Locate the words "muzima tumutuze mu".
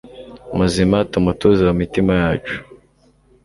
0.57-1.75